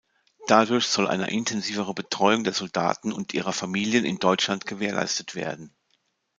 [0.47, 5.75] Dadurch soll eine intensivere Betreuung der Soldaten und ihrer Familien in Deutschland gewährleistet werden.